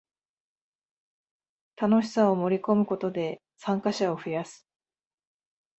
[1.79, 4.65] 楽しさを盛りこむことで参加者を増やす